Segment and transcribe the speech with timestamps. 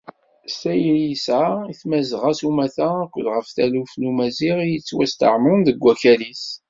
[0.51, 5.61] S tayri i yesɛa i Tmazɣa s umata akked ɣef taluft n Umaziɣ i yettwastɛemren
[5.67, 6.45] deg wakal-is.